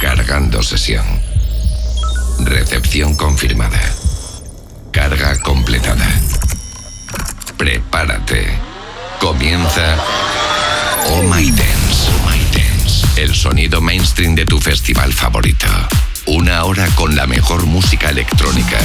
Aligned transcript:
Cargando 0.00 0.62
sesión. 0.62 1.04
Recepción 2.38 3.16
confirmada. 3.16 3.80
Carga 4.92 5.36
completada. 5.40 6.08
Prepárate. 7.56 8.46
Comienza 9.18 9.96
Oh 11.08 11.22
My 11.22 11.50
Dance. 11.50 12.10
Oh 12.10 12.30
My 12.30 12.38
Dance. 12.56 13.20
El 13.20 13.34
sonido 13.34 13.80
mainstream 13.80 14.36
de 14.36 14.46
tu 14.46 14.60
festival 14.60 15.12
favorito. 15.12 15.66
Una 16.26 16.62
hora 16.62 16.86
con 16.94 17.16
la 17.16 17.26
mejor 17.26 17.66
música 17.66 18.10
electrónica. 18.10 18.78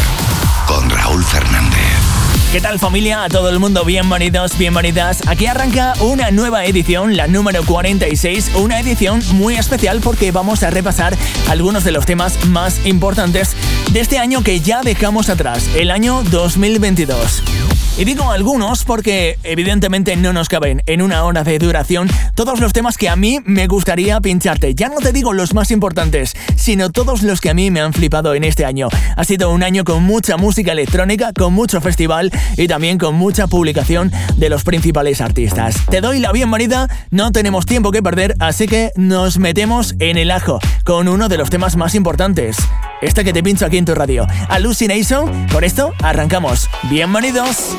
Con 0.65 0.89
Raúl 0.89 1.23
Fernández. 1.23 2.24
¿Qué 2.55 2.61
tal 2.61 2.79
familia? 2.79 3.25
A 3.25 3.27
todo 3.27 3.49
el 3.49 3.59
mundo, 3.59 3.83
bienvenidos, 3.83 4.57
bienvenidas. 4.57 5.27
Aquí 5.27 5.45
arranca 5.45 5.93
una 5.99 6.31
nueva 6.31 6.63
edición, 6.63 7.17
la 7.17 7.27
número 7.27 7.65
46, 7.65 8.51
una 8.55 8.79
edición 8.79 9.21
muy 9.34 9.55
especial 9.55 9.99
porque 9.99 10.31
vamos 10.31 10.63
a 10.63 10.70
repasar 10.70 11.17
algunos 11.49 11.83
de 11.83 11.91
los 11.91 12.05
temas 12.05 12.45
más 12.45 12.85
importantes 12.85 13.57
de 13.91 13.99
este 13.99 14.20
año 14.20 14.41
que 14.41 14.61
ya 14.61 14.83
dejamos 14.83 15.27
atrás, 15.27 15.70
el 15.75 15.91
año 15.91 16.23
2022. 16.31 17.44
Y 17.97 18.03
digo 18.03 18.30
algunos 18.30 18.83
porque 18.83 19.39
evidentemente 19.44 20.17
no 20.17 20.33
nos 20.33 20.49
caben 20.49 20.81
en 20.85 21.02
una 21.02 21.23
hora 21.23 21.45
de 21.45 21.58
duración 21.58 22.09
todos 22.35 22.59
los 22.59 22.73
temas 22.73 22.97
que 22.97 23.08
a 23.08 23.16
mí 23.16 23.39
me 23.45 23.67
gustaría 23.67 24.19
pincharte. 24.19 24.75
Ya 24.75 24.89
no 24.89 24.97
te 24.97 25.13
digo 25.13 25.31
los 25.31 25.53
más 25.53 25.72
importantes, 25.72 26.33
sino 26.58 26.89
todos 26.89 27.23
los 27.23 27.39
que 27.39 27.49
a 27.49 27.53
mí 27.53 27.72
me 27.72 27.80
han 27.80 27.94
flipado 27.94 28.35
en 28.35 28.44
este 28.44 28.66
año. 28.66 28.89
Ha 29.16 29.23
sido 29.23 29.49
un 29.49 29.63
año 29.63 29.85
con 29.85 30.03
mucha 30.03 30.35
música 30.35 30.73
electrónica, 30.73 31.31
con 31.31 31.53
mucho 31.53 31.80
festival 31.80 32.33
y 32.58 32.67
también 32.67 32.98
con 32.98 33.16
mucha 33.16 33.48
publicación 33.48 34.12
de 34.38 34.49
los 34.49 34.63
principales 34.63 35.22
artistas. 35.22 35.76
Te 35.90 36.02
doy 36.02 36.20
la 36.20 36.31
bienvenida, 36.31 36.88
no 37.12 37.31
tenemos 37.31 37.66
tiempo 37.66 37.91
que 37.91 38.03
perder, 38.03 38.36
así 38.40 38.67
que 38.67 38.91
nos 38.95 39.40
metemos 39.40 39.95
en 39.99 40.17
el 40.17 40.31
ajo 40.31 40.59
con 40.84 41.08
uno 41.08 41.30
de 41.30 41.38
los 41.38 41.50
temas 41.50 41.75
más 41.75 41.95
importantes. 41.95 42.58
Este 43.02 43.23
que 43.23 43.34
te 43.34 43.44
pincho 43.44 43.66
aquí 43.66 43.78
en 43.78 43.86
tu 43.86 43.95
radio. 43.95 44.25
Hallucination. 44.50 45.47
Por 45.47 45.64
esto 45.64 45.94
arrancamos. 46.02 46.69
Bienvenidos. 46.89 47.75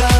Go. 0.00 0.19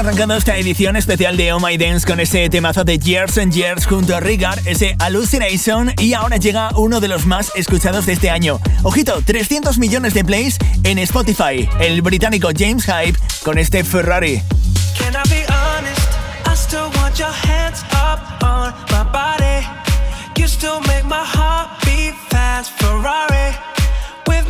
Arrancado 0.00 0.34
esta 0.34 0.56
edición 0.56 0.96
especial 0.96 1.36
de 1.36 1.52
Oh 1.52 1.60
My 1.60 1.76
Dance 1.76 2.06
con 2.06 2.20
ese 2.20 2.48
temazo 2.48 2.84
de 2.84 2.98
Years 2.98 3.36
and 3.36 3.52
Years 3.52 3.84
junto 3.84 4.16
a 4.16 4.20
Rigard, 4.20 4.66
ese 4.66 4.96
Hallucination, 4.98 5.92
y 5.98 6.14
ahora 6.14 6.38
llega 6.38 6.70
uno 6.74 7.00
de 7.00 7.08
los 7.08 7.26
más 7.26 7.52
escuchados 7.54 8.06
de 8.06 8.14
este 8.14 8.30
año. 8.30 8.60
Ojito, 8.82 9.20
300 9.22 9.76
millones 9.76 10.14
de 10.14 10.24
plays 10.24 10.56
en 10.84 10.98
Spotify. 11.00 11.68
El 11.80 12.00
británico 12.00 12.48
James 12.56 12.84
Hype 12.84 13.18
con 13.42 13.58
este 13.58 13.84
Ferrari. 13.84 14.42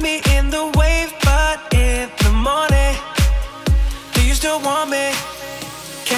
Me 0.01 0.17
in 0.39 0.49
the 0.49 0.65
wave, 0.77 1.13
but 1.23 1.75
in 1.75 2.09
the? 4.89 5.20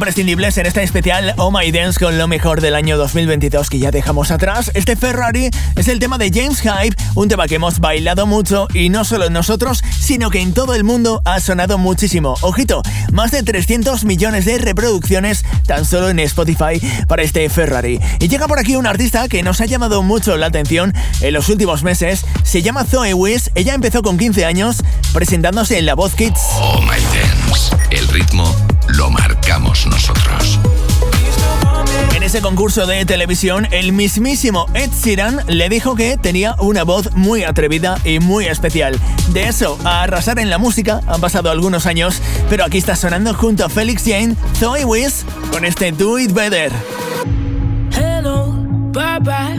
imprescindibles 0.00 0.56
en 0.56 0.64
esta 0.64 0.80
especial 0.80 1.34
Oh 1.36 1.50
My 1.50 1.70
Dance 1.70 2.00
con 2.00 2.16
lo 2.16 2.26
mejor 2.26 2.62
del 2.62 2.74
año 2.74 2.96
2022 2.96 3.68
que 3.68 3.78
ya 3.78 3.90
dejamos 3.90 4.30
atrás. 4.30 4.70
Este 4.72 4.96
Ferrari 4.96 5.50
es 5.76 5.88
el 5.88 5.98
tema 5.98 6.16
de 6.16 6.30
James 6.32 6.62
Hype, 6.62 6.96
un 7.14 7.28
tema 7.28 7.46
que 7.46 7.56
hemos 7.56 7.80
bailado 7.80 8.26
mucho 8.26 8.66
y 8.72 8.88
no 8.88 9.04
solo 9.04 9.28
nosotros, 9.28 9.84
sino 10.00 10.30
que 10.30 10.40
en 10.40 10.54
todo 10.54 10.74
el 10.74 10.84
mundo 10.84 11.20
ha 11.26 11.38
sonado 11.40 11.76
muchísimo. 11.76 12.34
Ojito, 12.40 12.80
más 13.12 13.30
de 13.30 13.42
300 13.42 14.04
millones 14.06 14.46
de 14.46 14.56
reproducciones 14.56 15.44
tan 15.66 15.84
solo 15.84 16.08
en 16.08 16.18
Spotify 16.20 16.80
para 17.06 17.20
este 17.20 17.50
Ferrari. 17.50 18.00
Y 18.20 18.28
llega 18.28 18.48
por 18.48 18.58
aquí 18.58 18.76
un 18.76 18.86
artista 18.86 19.28
que 19.28 19.42
nos 19.42 19.60
ha 19.60 19.66
llamado 19.66 20.02
mucho 20.02 20.38
la 20.38 20.46
atención 20.46 20.94
en 21.20 21.34
los 21.34 21.50
últimos 21.50 21.82
meses. 21.82 22.24
Se 22.42 22.62
llama 22.62 22.84
Zoe 22.84 23.12
Wiss, 23.12 23.50
ella 23.54 23.74
empezó 23.74 24.00
con 24.00 24.16
15 24.16 24.46
años 24.46 24.82
presentándose 25.12 25.76
en 25.76 25.84
La 25.84 25.94
Voz 25.94 26.14
Kids. 26.14 26.40
Oh 26.54 26.80
My 26.80 26.88
Dance, 26.88 27.76
el 27.90 28.08
ritmo 28.08 28.56
lo 28.88 29.10
marcamos 29.50 29.84
nosotros. 29.86 30.60
En 32.14 32.22
ese 32.22 32.40
concurso 32.40 32.86
de 32.86 33.04
televisión, 33.04 33.66
el 33.72 33.92
mismísimo 33.92 34.66
Ed 34.74 34.90
Sheeran 34.92 35.40
le 35.48 35.68
dijo 35.68 35.96
que 35.96 36.16
tenía 36.16 36.54
una 36.60 36.84
voz 36.84 37.12
muy 37.16 37.42
atrevida 37.42 37.98
y 38.04 38.20
muy 38.20 38.46
especial. 38.46 38.96
De 39.32 39.48
eso 39.48 39.76
a 39.82 40.02
arrasar 40.02 40.38
en 40.38 40.50
la 40.50 40.58
música 40.58 41.00
han 41.08 41.20
pasado 41.20 41.50
algunos 41.50 41.86
años, 41.86 42.22
pero 42.48 42.64
aquí 42.64 42.78
está 42.78 42.94
sonando 42.94 43.34
junto 43.34 43.64
a 43.64 43.68
Felix 43.68 44.04
Jane, 44.04 44.36
Zoe 44.56 44.84
Wiz, 44.84 45.24
con 45.50 45.64
este 45.64 45.90
Do 45.90 46.20
It 46.20 46.32
Better. 46.32 46.70
Hello, 47.92 48.52
bye 48.92 49.18
bye. 49.18 49.58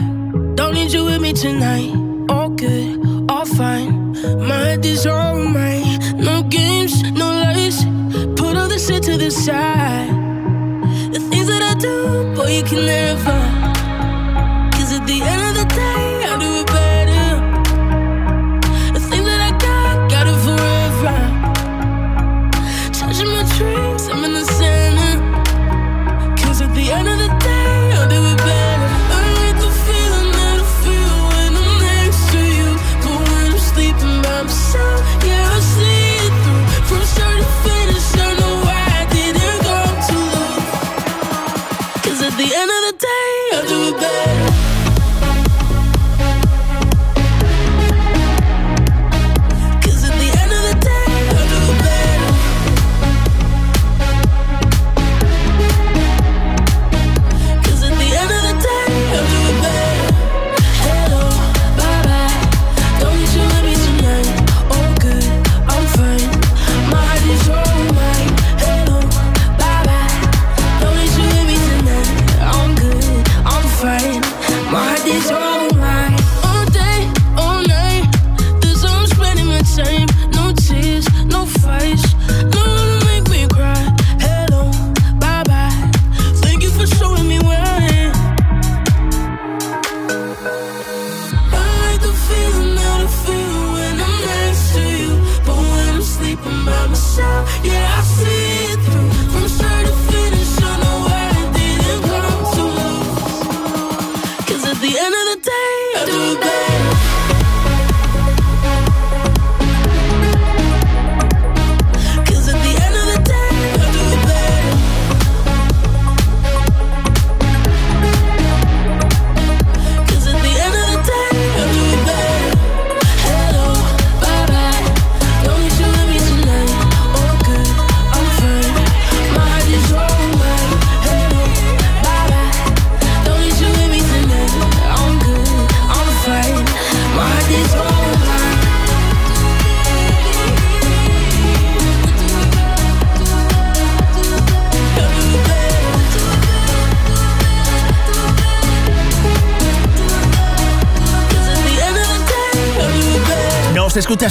Don't 0.54 0.72
need 0.72 0.90
you 0.90 1.04
with 1.04 1.20
me 1.20 1.34
tonight. 1.34 1.92
All 2.30 2.48
good, 2.48 3.30
all 3.30 3.44
fine. 3.44 4.14
My 4.38 4.70
head 4.70 4.86
is 4.86 5.04
on 5.06 5.52
No 6.16 6.44
games, 6.44 7.02
no 7.12 7.31
shit 8.86 9.02
to 9.04 9.16
the 9.16 9.30
side. 9.30 10.08
The 11.12 11.20
things 11.30 11.46
that 11.46 11.62
I 11.62 11.74
do, 11.78 12.34
boy, 12.34 12.48
you 12.48 12.62
can 12.64 12.84
never. 12.86 13.61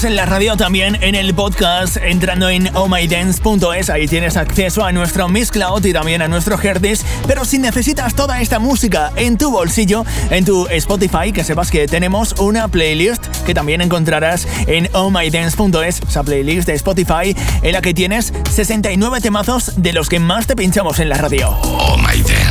En 0.04 0.16
la 0.16 0.26
radio, 0.26 0.58
también 0.58 0.98
en 1.02 1.16
el 1.16 1.34
podcast, 1.34 1.98
entrando 1.98 2.50
en 2.50 2.76
ohmydance.es, 2.76 3.90
ahí 3.90 4.08
tienes 4.08 4.38
acceso 4.38 4.84
a 4.84 4.92
nuestro 4.92 5.28
Miss 5.28 5.52
Cloud 5.52 5.86
y 5.86 5.94
también 5.94 6.22
a 6.22 6.28
nuestro 6.28 6.60
Herdis. 6.60 7.06
Pero 7.28 7.46
si 7.46 7.60
necesitas 7.60 8.16
toda 8.16 8.42
esta 8.42 8.60
música 8.60 9.12
en 9.16 9.38
tu 9.38 9.52
bolsillo, 9.52 10.06
en 10.30 10.46
tu 10.46 10.68
Spotify, 10.68 11.32
que 11.32 11.44
sepas 11.44 11.70
que 11.70 11.88
tenemos 11.88 12.34
una 12.40 12.68
playlist 12.68 13.26
que 13.46 13.54
también 13.54 13.82
encontrarás 13.82 14.48
en 14.68 14.90
ohmydance.es, 14.94 16.02
esa 16.08 16.24
playlist 16.24 16.68
de 16.68 16.74
Spotify, 16.74 17.36
en 17.62 17.72
la 17.74 17.82
que 17.82 17.94
tienes 17.94 18.34
69 18.50 19.22
temazos 19.22 19.74
de 19.82 19.94
los 19.94 20.10
que 20.10 20.20
más 20.20 20.48
te 20.48 20.56
pinchamos 20.56 21.00
en 21.00 21.10
la 21.10 21.18
radio. 21.18 21.50
Oh 21.62 21.98
My 21.98 22.22
Dance. 22.22 22.51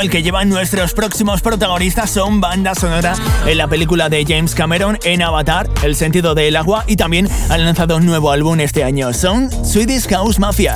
el 0.00 0.10
que 0.10 0.22
llevan 0.22 0.48
nuestros 0.48 0.92
próximos 0.92 1.40
protagonistas 1.40 2.10
son 2.10 2.40
banda 2.40 2.74
sonora 2.74 3.14
en 3.46 3.58
la 3.58 3.68
película 3.68 4.08
de 4.08 4.24
James 4.26 4.54
Cameron 4.54 4.98
en 5.04 5.22
Avatar, 5.22 5.68
El 5.82 5.96
sentido 5.96 6.34
del 6.34 6.56
agua 6.56 6.84
y 6.86 6.96
también 6.96 7.28
han 7.48 7.64
lanzado 7.64 7.96
un 7.96 8.06
nuevo 8.06 8.30
álbum 8.30 8.60
este 8.60 8.84
año. 8.84 9.12
Son 9.12 9.50
Swedish 9.64 10.08
House 10.08 10.38
Mafia. 10.38 10.74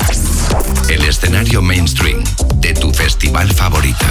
El 0.89 1.05
escenario 1.05 1.61
mainstream 1.63 2.23
de 2.57 2.73
tu 2.75 2.93
festival 2.93 3.53
favorito. 3.53 4.07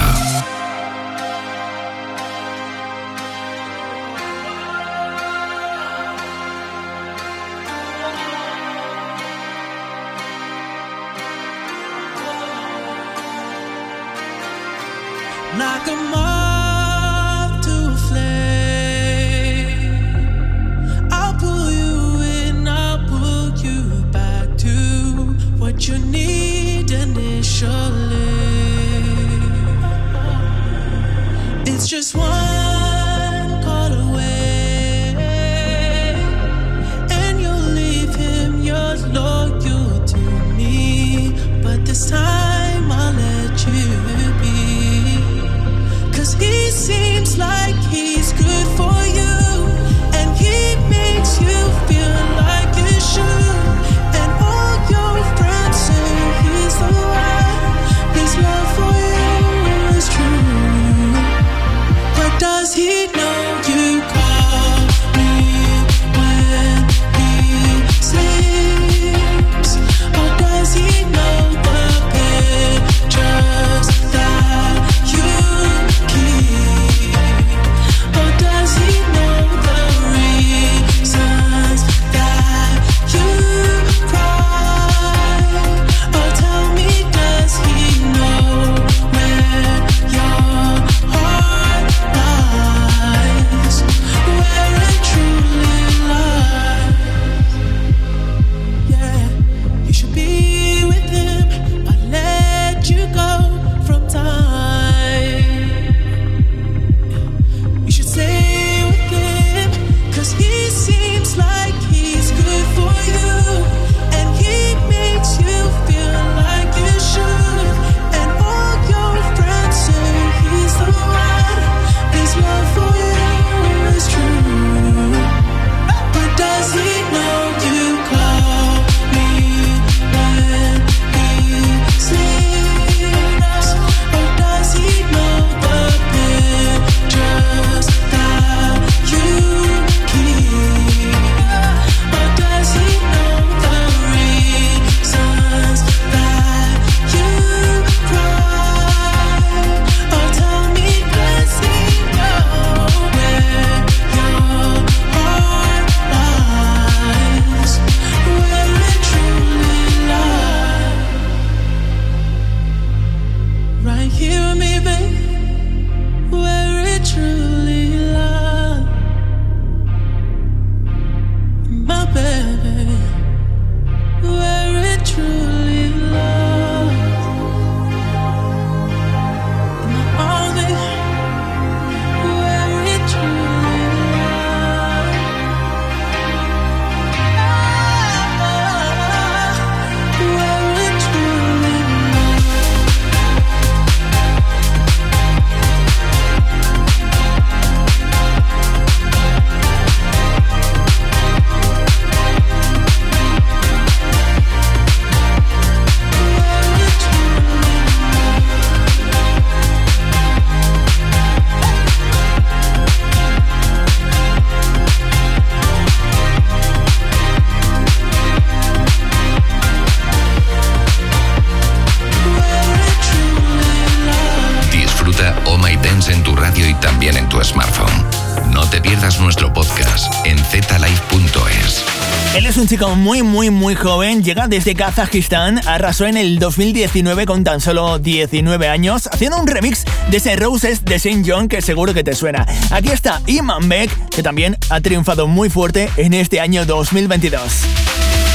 muy 233.70 233.76
joven, 233.76 234.24
llega 234.24 234.48
desde 234.48 234.74
Kazajistán, 234.74 235.60
arrasó 235.64 236.04
en 236.06 236.16
el 236.16 236.40
2019 236.40 237.24
con 237.24 237.44
tan 237.44 237.60
solo 237.60 238.00
19 238.00 238.66
años, 238.66 239.08
haciendo 239.12 239.38
un 239.38 239.46
remix 239.46 239.84
de 240.10 240.16
ese 240.16 240.34
Roses 240.34 240.84
de 240.84 240.96
St. 240.96 241.22
John 241.24 241.46
que 241.46 241.62
seguro 241.62 241.94
que 241.94 242.02
te 242.02 242.16
suena. 242.16 242.44
Aquí 242.72 242.88
está 242.88 243.22
Iman 243.26 243.68
Beck, 243.68 243.90
que 244.08 244.24
también 244.24 244.56
ha 244.70 244.80
triunfado 244.80 245.28
muy 245.28 245.50
fuerte 245.50 245.88
en 245.98 246.14
este 246.14 246.40
año 246.40 246.66
2022. 246.66 247.64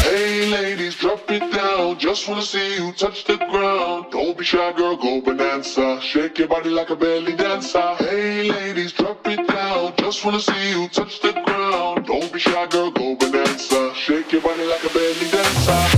Hey 0.05 0.45
ladies, 0.51 0.95
drop 0.99 1.29
it 1.31 1.41
down. 1.51 1.97
Just 1.97 2.29
wanna 2.29 2.43
see 2.43 2.77
you 2.77 2.93
touch 2.93 3.25
the 3.25 3.37
ground. 3.37 4.11
Don't 4.11 4.37
be 4.37 4.45
shy, 4.45 4.71
girl, 4.77 4.95
go 4.95 5.19
bonanza. 5.19 5.99
Shake 5.99 6.37
your 6.37 6.47
body 6.47 6.69
like 6.69 6.91
a 6.91 6.95
belly 6.95 7.35
dancer. 7.35 7.95
Hey 7.97 8.51
ladies, 8.51 8.93
drop 8.93 9.27
it 9.27 9.47
down. 9.47 9.93
Just 9.97 10.23
wanna 10.23 10.39
see 10.39 10.69
you 10.69 10.87
touch 10.89 11.19
the 11.21 11.33
ground. 11.33 12.05
Don't 12.05 12.31
be 12.31 12.39
shy, 12.39 12.67
girl, 12.67 12.91
go 12.91 13.15
bonanza. 13.15 13.93
Shake 13.95 14.31
your 14.31 14.41
body 14.41 14.65
like 14.65 14.83
a 14.83 14.93
belly 14.93 15.24
shop. 15.65 15.94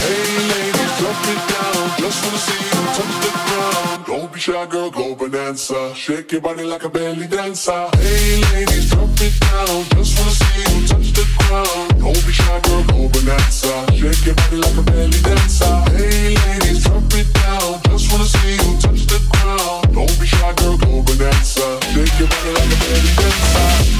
Hey 0.00 0.38
ladies, 0.52 0.92
drop 0.98 1.20
it 1.32 1.40
down. 1.52 1.84
Just 1.98 2.24
wanna 2.24 2.38
see 2.38 2.62
you 2.68 2.80
touch 2.96 3.16
the 3.24 3.30
ground. 3.46 4.06
Don't 4.06 4.32
be 4.32 4.40
shy, 4.40 4.66
girl, 4.66 4.90
go 4.90 5.14
bonanza. 5.14 5.94
Shake 5.94 6.32
your 6.32 6.40
body 6.40 6.64
like 6.64 6.84
a 6.84 6.88
belly 6.88 7.26
dancer. 7.26 7.88
Hey 7.96 8.40
ladies, 8.52 8.92
it 8.92 9.40
down, 9.40 9.84
just 9.94 10.18
wanna 10.18 10.30
see 10.30 10.60
you 10.60 10.86
touch 10.86 11.12
the 11.12 11.24
ground. 11.38 12.00
Don't 12.00 12.26
be 12.26 12.32
shy, 12.32 12.60
girl, 12.60 12.82
go 12.84 13.08
bonanza. 13.08 13.86
Shake 13.92 14.24
your 14.26 14.34
body 14.34 14.56
like 14.56 14.76
a 14.76 14.82
belly 14.82 15.20
dancer. 15.22 15.84
Hey 15.96 16.34
ladies, 16.34 16.86
it 16.86 17.32
down, 17.34 17.80
just 17.84 18.10
wanna 18.10 18.24
see 18.24 18.52
you 18.52 18.78
touch 18.80 19.06
the 19.06 19.18
ground. 19.30 19.94
Don't 19.94 20.20
be 20.20 20.26
shy, 20.26 20.52
girl, 20.54 20.76
go 20.78 21.02
bonanza. 21.02 21.80
Shake 21.92 22.18
your 22.18 22.28
body 22.28 22.50
like 22.56 22.72
a 22.72 22.78
belly 22.84 23.12
dancer. 23.18 23.90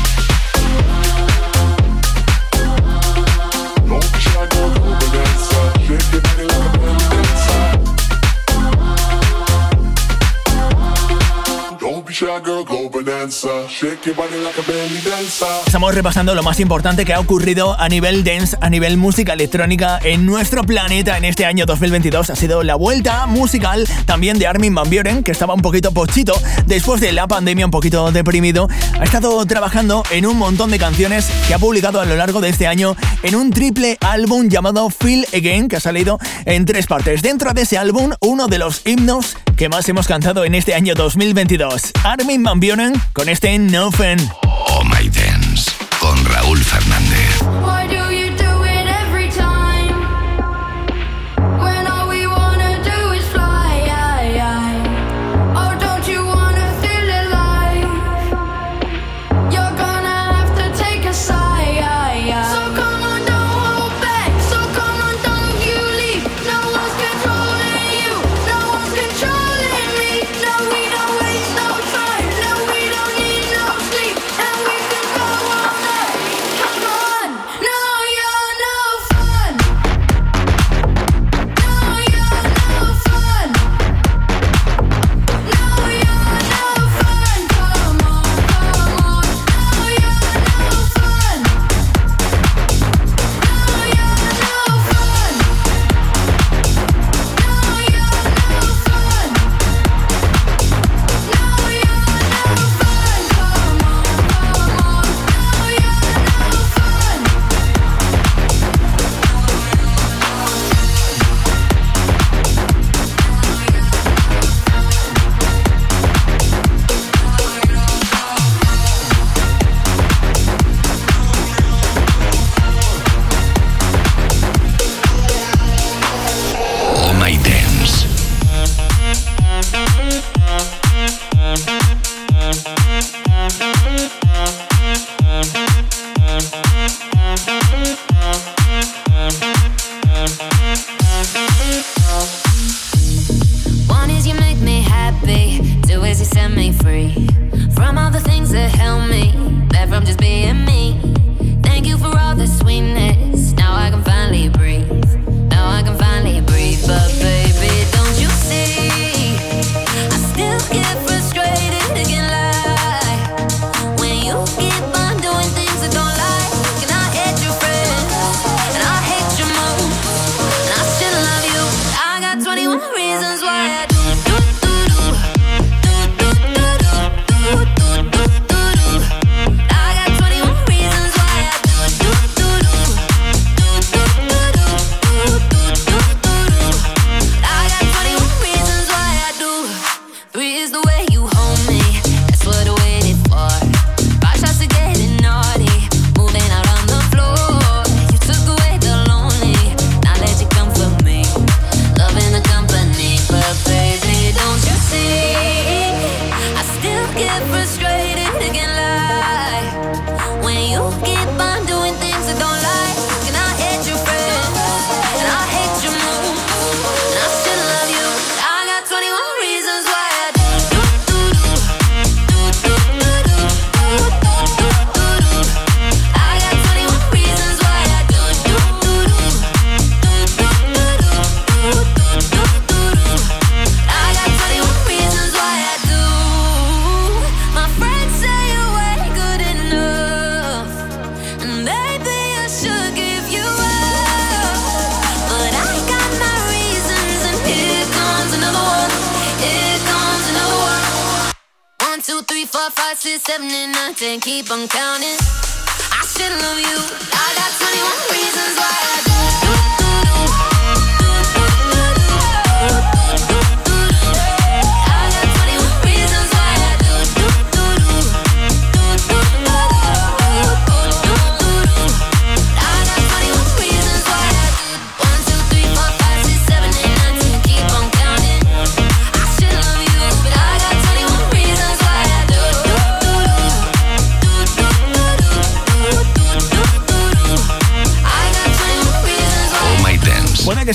Estamos 15.64 15.94
repasando 15.94 16.34
lo 16.34 16.42
más 16.42 16.60
importante 16.60 17.06
que 17.06 17.14
ha 17.14 17.20
ocurrido 17.20 17.80
a 17.80 17.88
nivel 17.88 18.24
dance, 18.24 18.58
a 18.60 18.68
nivel 18.68 18.98
música 18.98 19.32
electrónica 19.32 19.98
en 20.02 20.26
nuestro 20.26 20.62
planeta 20.64 21.16
en 21.16 21.24
este 21.24 21.46
año 21.46 21.64
2022. 21.64 22.28
Ha 22.28 22.36
sido 22.36 22.62
la 22.62 22.74
vuelta 22.74 23.26
musical 23.26 23.88
también 24.04 24.38
de 24.38 24.46
Armin 24.46 24.74
Van 24.74 24.90
Buren, 24.90 25.24
que 25.24 25.30
estaba 25.30 25.54
un 25.54 25.62
poquito 25.62 25.92
pochito 25.92 26.34
después 26.66 27.00
de 27.00 27.12
la 27.12 27.26
pandemia, 27.26 27.64
un 27.64 27.70
poquito 27.70 28.12
deprimido. 28.12 28.68
Ha 28.98 29.04
estado 29.04 29.46
trabajando 29.46 30.02
en 30.10 30.26
un 30.26 30.36
montón 30.36 30.70
de 30.70 30.78
canciones 30.78 31.26
que 31.48 31.54
ha 31.54 31.58
publicado 31.58 32.02
a 32.02 32.04
lo 32.04 32.16
largo 32.16 32.42
de 32.42 32.50
este 32.50 32.66
año 32.66 32.96
en 33.22 33.34
un 33.34 33.50
triple 33.50 33.96
álbum 34.02 34.50
llamado 34.50 34.90
Feel 34.90 35.26
Again, 35.32 35.68
que 35.68 35.76
ha 35.76 35.80
salido 35.80 36.18
en 36.44 36.66
tres 36.66 36.86
partes. 36.86 37.22
Dentro 37.22 37.54
de 37.54 37.62
ese 37.62 37.78
álbum, 37.78 38.12
uno 38.20 38.46
de 38.46 38.58
los 38.58 38.86
himnos 38.86 39.36
que 39.60 39.68
más 39.68 39.86
hemos 39.90 40.06
cantado 40.06 40.46
en 40.46 40.54
este 40.54 40.74
año 40.74 40.94
2022. 40.94 41.92
Armin 42.10 42.42
Van 42.42 42.58
Buren 42.58 42.92
con 43.12 43.28
este 43.28 43.56
Nofen. 43.56 44.18
Oh 44.42 44.82
My 44.82 45.08
Dance 45.08 45.70
con 46.00 46.24
Raúl 46.24 46.58
Fernández. 46.58 47.40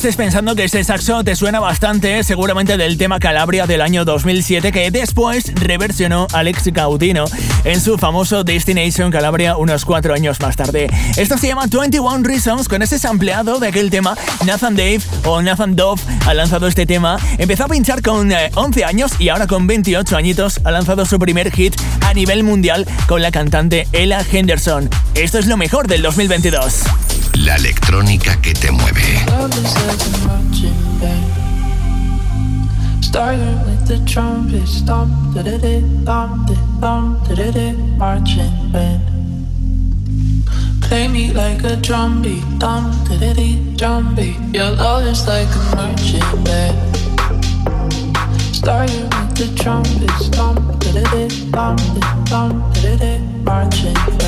Estés 0.06 0.18
pensando 0.18 0.56
que 0.56 0.66
ese 0.66 0.84
saxo 0.84 1.24
te 1.24 1.36
suena 1.36 1.60
bastante, 1.60 2.24
seguramente 2.24 2.78
del 2.78 2.96
tema 2.96 3.18
Calabria 3.18 3.66
del 3.66 3.82
año 3.82 4.06
2007, 4.06 4.72
que 4.72 4.92
después 4.92 5.52
reversionó 5.56 6.28
Alex 6.32 6.68
Gaudino 6.68 7.26
en 7.64 7.82
su 7.82 7.98
famoso 7.98 8.44
Destination 8.44 9.10
Calabria 9.10 9.58
unos 9.58 9.84
cuatro 9.84 10.14
años 10.14 10.40
más 10.42 10.58
tarde. 10.58 10.92
Esto 11.18 11.40
se 11.40 11.48
llama 11.48 11.66
21 11.66 12.22
Reasons, 12.22 12.68
con 12.68 12.84
ese 12.84 13.00
sampleado 13.00 13.58
de 13.58 13.70
aquel 13.70 13.90
tema. 13.90 14.16
Nathan 14.46 14.76
Dave 14.76 15.00
o 15.24 15.42
Nathan 15.42 15.76
Dove 15.76 16.00
ha 16.28 16.36
lanzado 16.36 16.68
este 16.68 16.86
tema. 16.86 17.18
Empezó 17.40 17.64
a 17.64 17.68
pinchar 17.68 18.04
con 18.04 18.32
11 18.32 18.80
eh, 18.80 18.86
años 18.86 19.14
y 19.18 19.30
ahora 19.30 19.48
con 19.48 19.66
28 19.66 20.16
añitos 20.16 20.62
ha 20.66 20.70
lanzado 20.70 21.08
su 21.08 21.18
primer 21.18 21.52
hit 21.52 21.74
a 22.02 22.14
nivel 22.14 22.44
mundial 22.44 22.86
con 23.08 23.24
la 23.24 23.32
cantante 23.32 23.88
Ella 23.92 24.24
Henderson. 24.32 24.88
Esto 25.16 25.40
es 25.40 25.48
lo 25.48 25.58
mejor 25.58 25.88
del 25.88 26.04
2022. 26.04 26.84
La 27.46 27.58
electrónica 27.58 28.42
que 28.42 28.56
te 28.56 28.72
mueve. 28.72 29.24
Play 40.82 41.08
me 41.08 41.34
like 41.34 41.64
a 41.64 41.76
drumbeat, 41.76 42.44
thump. 42.60 42.96
Your 44.52 44.72
love 44.72 45.06
is 45.06 45.28
like 45.28 45.48
a 45.54 45.76
marching 45.76 46.44
band. 46.44 46.76
Starting 48.54 49.04
with 49.04 49.36
the 49.36 49.54
trumpet, 49.56 50.10
stomp, 50.20 50.82
thump, 52.28 52.56
marching 53.46 53.94
band. 54.18 54.25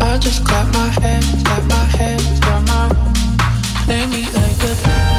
I 0.00 0.18
just 0.18 0.44
clap 0.44 0.72
my 0.72 0.88
hands, 1.02 1.42
clap 1.42 1.64
my 1.64 1.84
hands, 1.98 2.40
clap 2.40 2.62
my 2.66 2.88
Play 3.84 4.06
me 4.06 4.24
like 4.26 4.62
a 4.62 5.17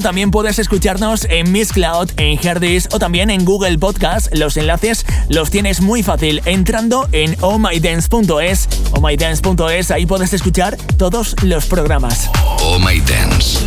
también 0.00 0.30
puedes 0.30 0.58
escucharnos 0.58 1.26
en 1.30 1.50
Miss 1.52 1.72
Cloud, 1.72 2.10
en 2.16 2.38
Herdis 2.38 2.88
o 2.92 2.98
también 2.98 3.30
en 3.30 3.44
Google 3.44 3.78
Podcast. 3.78 4.34
Los 4.34 4.56
enlaces 4.56 5.04
los 5.28 5.50
tienes 5.50 5.80
muy 5.80 6.02
fácil 6.02 6.42
entrando 6.44 7.08
en 7.12 7.36
ohmydance.es. 7.40 8.68
ohmydance.es, 8.92 9.90
ahí 9.90 10.06
puedes 10.06 10.32
escuchar 10.32 10.76
todos 10.96 11.34
los 11.42 11.66
programas. 11.66 12.30
Oh 12.60 12.78
My 12.78 13.00
Dance. 13.00 13.58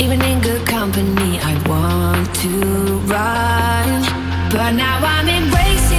even 0.00 0.20
in 0.22 0.40
good 0.40 0.66
company, 0.66 1.38
I 1.38 1.54
want 1.68 2.34
to 2.36 2.48
run. 3.06 4.25
But 4.50 4.72
now 4.72 5.00
I'm 5.02 5.28
embracing 5.28 5.95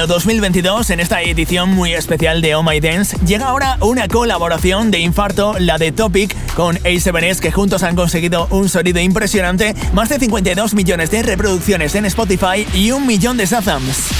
año 0.00 0.06
2022, 0.06 0.88
en 0.88 1.00
esta 1.00 1.20
edición 1.20 1.68
muy 1.68 1.92
especial 1.92 2.40
de 2.40 2.54
Oh 2.54 2.62
My 2.62 2.80
Dance, 2.80 3.18
llega 3.26 3.48
ahora 3.48 3.76
una 3.82 4.08
colaboración 4.08 4.90
de 4.90 5.00
Infarto, 5.00 5.58
la 5.58 5.76
de 5.76 5.92
Topic, 5.92 6.34
con 6.54 6.76
A7S, 6.78 7.40
que 7.40 7.52
juntos 7.52 7.82
han 7.82 7.96
conseguido 7.96 8.46
un 8.50 8.70
sonido 8.70 8.98
impresionante, 8.98 9.74
más 9.92 10.08
de 10.08 10.18
52 10.18 10.72
millones 10.72 11.10
de 11.10 11.22
reproducciones 11.22 11.94
en 11.96 12.06
Spotify 12.06 12.66
y 12.72 12.92
un 12.92 13.06
millón 13.06 13.36
de 13.36 13.46
Sazams. 13.46 14.19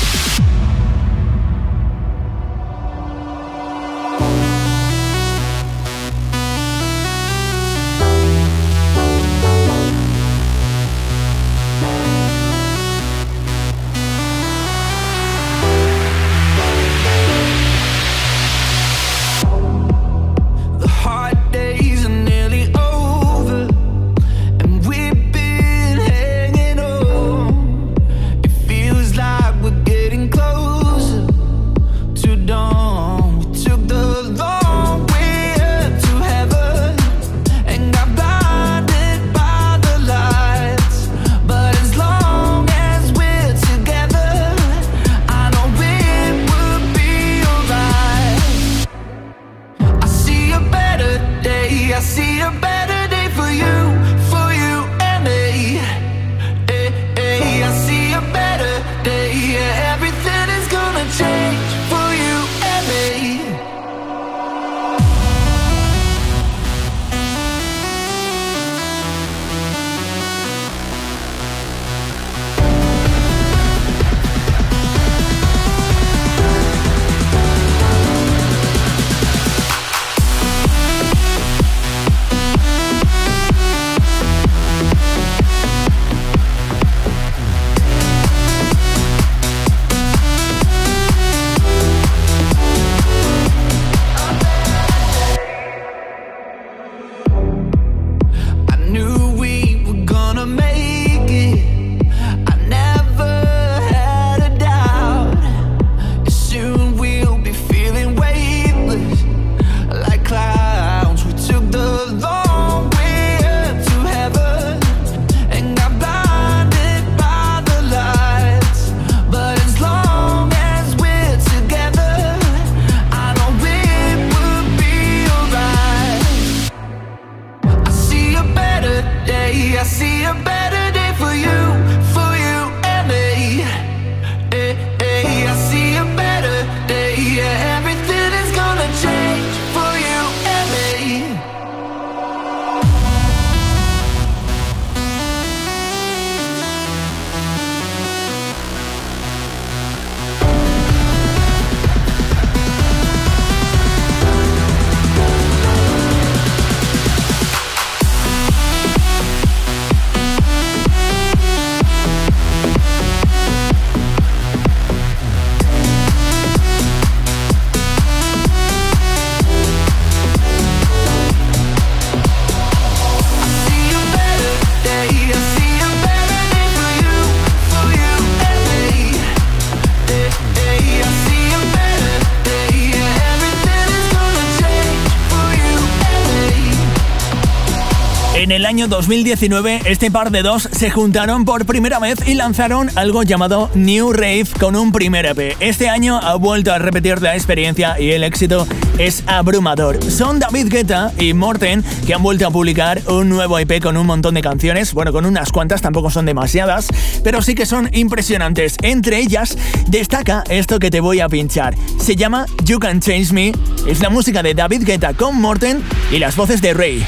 2019, 189.00 189.80
este 189.86 190.10
par 190.10 190.30
de 190.30 190.42
dos 190.42 190.68
se 190.72 190.90
juntaron 190.90 191.46
por 191.46 191.64
primera 191.64 191.98
vez 191.98 192.18
y 192.28 192.34
lanzaron 192.34 192.90
algo 192.96 193.22
llamado 193.22 193.70
New 193.74 194.12
Rave 194.12 194.44
con 194.58 194.76
un 194.76 194.92
primer 194.92 195.24
EP. 195.24 195.56
Este 195.58 195.88
año 195.88 196.18
ha 196.18 196.34
vuelto 196.34 196.70
a 196.70 196.78
repetir 196.78 197.22
la 197.22 197.34
experiencia 197.34 197.98
y 197.98 198.10
el 198.10 198.22
éxito 198.24 198.66
es 198.98 199.24
abrumador. 199.26 200.04
Son 200.04 200.38
David 200.38 200.68
Guetta 200.68 201.14
y 201.18 201.32
Morten 201.32 201.82
que 202.06 202.12
han 202.12 202.22
vuelto 202.22 202.46
a 202.46 202.50
publicar 202.50 203.00
un 203.08 203.30
nuevo 203.30 203.58
EP 203.58 203.80
con 203.80 203.96
un 203.96 204.06
montón 204.06 204.34
de 204.34 204.42
canciones. 204.42 204.92
Bueno, 204.92 205.12
con 205.12 205.24
unas 205.24 205.50
cuantas, 205.50 205.80
tampoco 205.80 206.10
son 206.10 206.26
demasiadas, 206.26 206.88
pero 207.24 207.40
sí 207.40 207.54
que 207.54 207.64
son 207.64 207.88
impresionantes. 207.94 208.76
Entre 208.82 209.16
ellas 209.16 209.56
destaca 209.86 210.44
esto 210.50 210.78
que 210.78 210.90
te 210.90 211.00
voy 211.00 211.20
a 211.20 211.28
pinchar. 211.30 211.74
Se 211.98 212.16
llama 212.16 212.44
You 212.64 212.78
Can 212.78 213.00
Change 213.00 213.32
Me. 213.32 213.52
Es 213.86 214.00
la 214.00 214.10
música 214.10 214.42
de 214.42 214.52
David 214.52 214.82
Guetta 214.84 215.14
con 215.14 215.40
Morten 215.40 215.82
y 216.12 216.18
las 216.18 216.36
voces 216.36 216.60
de 216.60 216.74
Ray. 216.74 217.06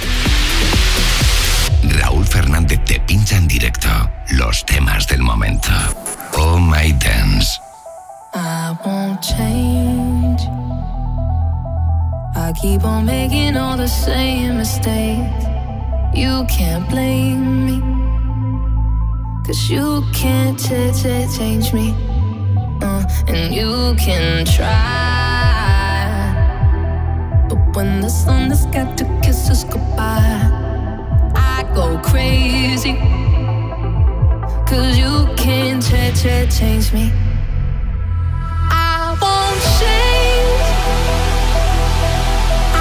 Te 3.32 3.36
pincha 3.36 3.36
en 3.36 3.48
directo 3.48 3.88
los 4.30 4.64
temas 4.64 5.06
del 5.06 5.22
momento. 5.22 5.70
Oh 6.36 6.58
My 6.58 6.92
Dance. 6.92 7.60
I 8.34 8.74
won't 8.84 9.20
change. 9.22 10.42
I 12.34 12.52
keep 12.60 12.84
on 12.84 13.04
making 13.04 13.56
all 13.56 13.76
the 13.76 13.88
same 13.88 14.58
mistakes. 14.58 15.46
You 16.14 16.44
can't 16.46 16.88
blame 16.88 17.66
me. 17.66 17.80
Cause 19.46 19.70
you 19.70 20.02
can't 20.12 20.58
change 20.58 21.72
me. 21.72 21.94
Uh, 22.80 23.04
and 23.28 23.54
you 23.54 23.94
can 23.96 24.44
try. 24.44 24.68
But 27.48 27.76
when 27.76 28.00
the 28.00 28.08
sun 28.08 28.50
has 28.50 28.66
got 28.66 28.96
to 28.98 29.04
kiss 29.22 29.50
us 29.50 29.64
goodbye 29.64 30.50
I 31.34 31.64
go 31.74 31.98
crazy. 31.98 33.21
Cause 34.72 34.96
you 34.96 35.28
can't 35.36 35.84
change 35.84 36.94
me. 36.94 37.12
I 38.70 39.12
won't 39.20 39.60
change. 39.76 40.64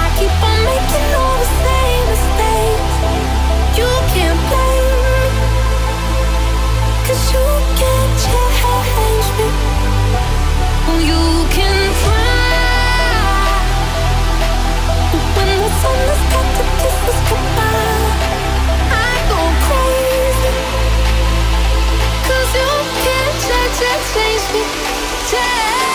I 0.00 0.04
keep 0.16 0.32
on 0.48 0.58
making 0.72 1.10
all 1.20 1.36
the 1.42 1.50
same 1.60 2.04
mistakes. 2.12 2.96
You 3.76 3.90
can't 4.14 4.40
blame 4.48 4.88
me. 5.04 5.20
Cause 7.04 7.24
you 7.34 7.46
can't 7.76 8.14
change 8.24 9.28
me. 9.36 9.48
You 11.10 11.22
can 11.52 11.80
try. 12.04 12.72
But 15.12 15.24
when 15.36 15.60
the 15.60 15.70
sun 15.82 15.98
has 16.08 16.22
got 16.32 16.46
to 16.56 16.64
kiss 16.80 17.08
us. 17.10 17.61
Just 23.82 24.14
face 24.14 24.52
me. 24.52 24.62
Just 25.28 25.91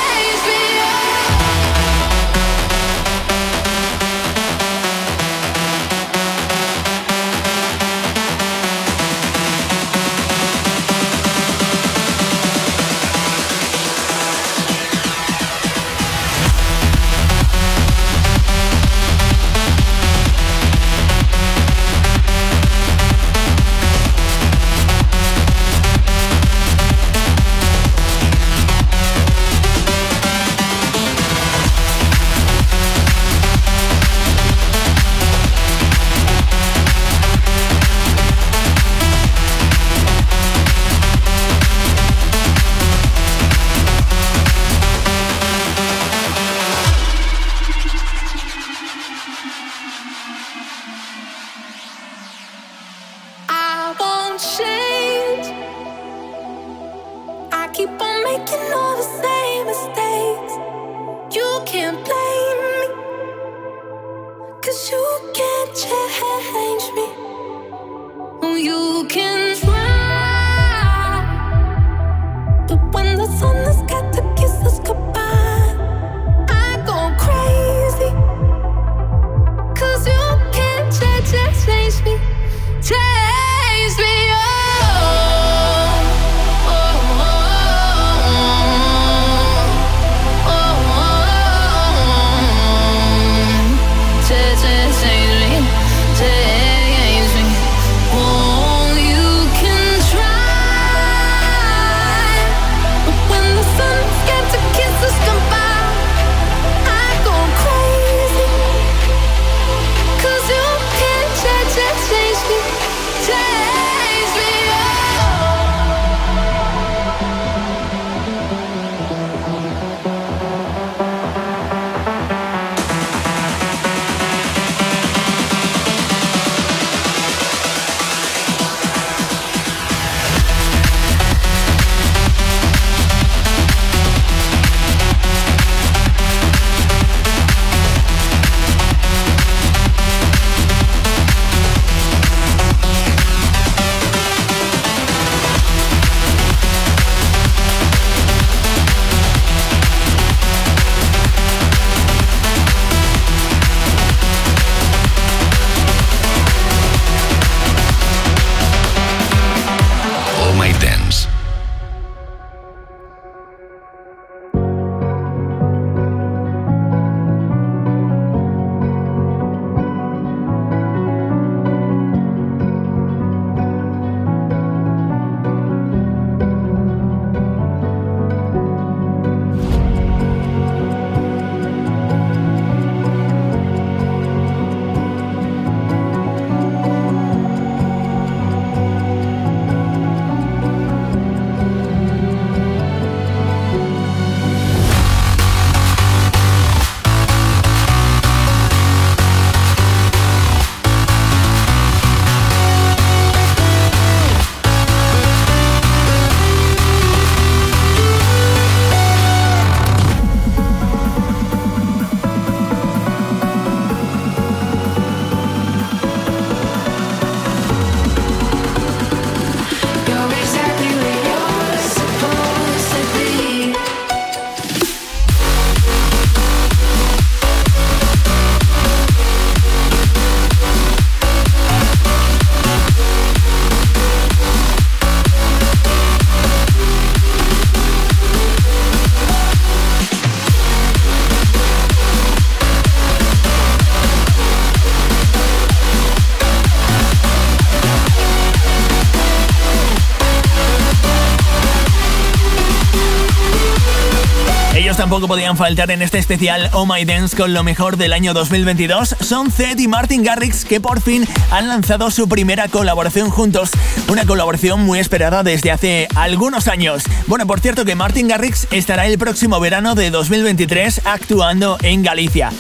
tampoco 255.18 255.34
podían 255.34 255.57
faltar 255.57 255.89
en 255.89 256.03
este 256.03 256.20
especial 256.20 256.70
Oh 256.74 256.86
My 256.86 257.03
Dance 257.03 257.36
con 257.36 257.51
lo 257.51 257.63
mejor 257.63 257.97
del 257.97 258.13
año 258.13 258.36
2022 258.36 259.15
son 259.20 259.49
Zed 259.51 259.80
y 259.80 259.88
Martin 259.88 260.22
Garrix 260.24 260.63
que 260.63 260.80
por 260.80 261.01
fin 261.01 261.28
han 261.49 261.68
lanzado 261.68 262.11
su 262.11 262.30
primera 262.30 262.68
colaboración 262.68 263.32
juntos, 263.32 263.72
una 264.09 264.28
colaboración 264.28 264.86
muy 264.86 264.99
esperada 264.99 265.41
desde 265.41 265.72
hace 265.72 266.07
algunos 266.13 266.68
años. 266.68 267.01
Bueno, 267.26 267.47
por 267.47 267.61
cierto 267.61 267.84
que 267.84 267.95
Martin 267.95 268.28
Garrix 268.28 268.68
estará 268.70 269.07
el 269.07 269.18
próximo 269.18 269.59
verano 269.59 269.95
de 269.95 270.11
2023 270.11 271.01
actuando 271.05 271.80
en 271.82 272.03
Galicia. 272.03 272.51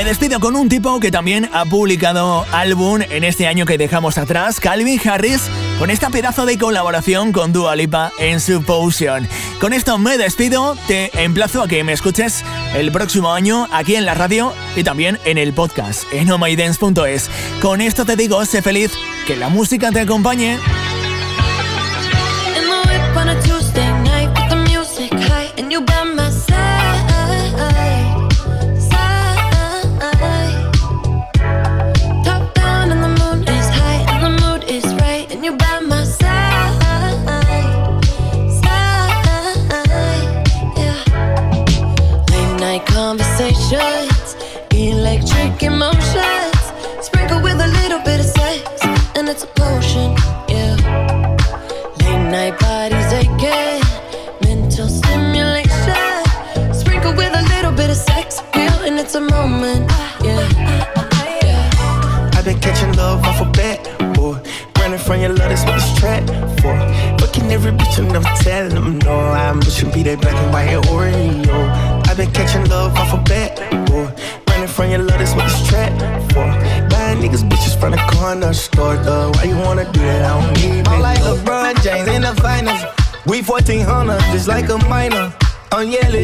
Me 0.00 0.06
despido 0.06 0.40
con 0.40 0.56
un 0.56 0.70
tipo 0.70 0.98
que 0.98 1.10
también 1.10 1.50
ha 1.52 1.66
publicado 1.66 2.46
álbum 2.52 3.02
en 3.02 3.22
este 3.22 3.46
año 3.46 3.66
que 3.66 3.76
dejamos 3.76 4.16
atrás, 4.16 4.58
Calvin 4.58 4.98
Harris, 5.06 5.42
con 5.78 5.90
esta 5.90 6.08
pedazo 6.08 6.46
de 6.46 6.56
colaboración 6.56 7.32
con 7.32 7.52
Dua 7.52 7.74
en 8.18 8.40
su 8.40 8.62
Potion. 8.64 9.28
Con 9.60 9.74
esto 9.74 9.98
me 9.98 10.16
despido, 10.16 10.74
te 10.88 11.10
emplazo 11.22 11.62
a 11.62 11.68
que 11.68 11.84
me 11.84 11.92
escuches 11.92 12.42
el 12.74 12.90
próximo 12.92 13.34
año 13.34 13.68
aquí 13.72 13.94
en 13.94 14.06
la 14.06 14.14
radio 14.14 14.54
y 14.74 14.84
también 14.84 15.18
en 15.26 15.36
el 15.36 15.52
podcast 15.52 16.04
en. 16.14 16.30
Con 17.60 17.82
esto 17.82 18.06
te 18.06 18.16
digo, 18.16 18.42
sé 18.46 18.62
feliz, 18.62 18.92
que 19.26 19.36
la 19.36 19.50
música 19.50 19.90
te 19.90 20.00
acompañe. 20.00 20.58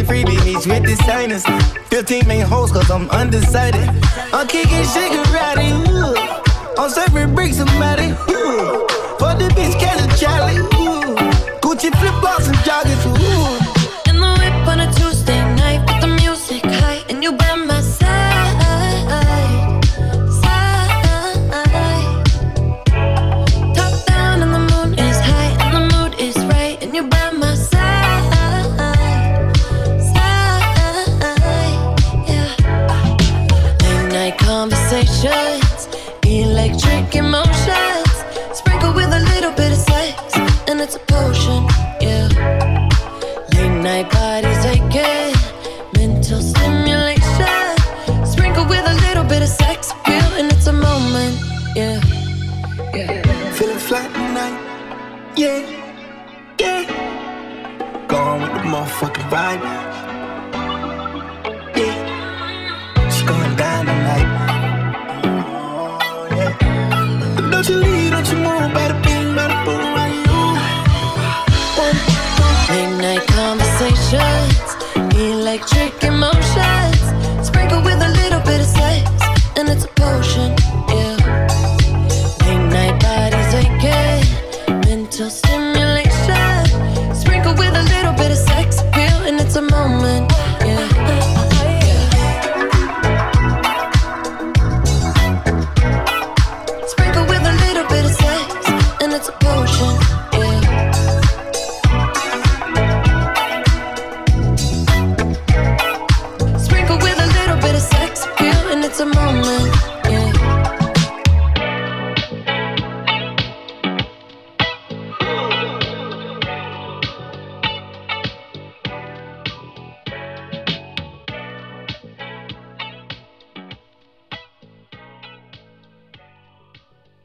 Freebie 0.06 0.42
meets 0.44 0.66
with 0.66 0.84
designers. 0.84 1.44
15 1.90 2.26
main 2.26 2.42
hoes 2.46 2.72
cause 2.72 2.90
I'm 2.90 3.10
undecided. 3.10 3.88
I'm 4.32 4.46
kicking 4.46 4.84
Shigarati, 4.94 5.70
ooh. 5.88 6.14
I'm 6.78 6.90
serving 6.90 7.34
bricks 7.34 7.58
Matty, 7.78 8.10
ooh. 8.32 8.86
For 9.18 9.34
the 9.34 9.50
bitch, 9.56 9.78
Kelly 9.80 10.06
Charlie, 10.16 10.58
ooh. 10.58 11.16
Gucci 11.60 11.90
flip 11.98 12.14
flops 12.20 12.46
and 12.46 12.56
joggers, 12.58 13.06
ooh. 13.06 13.15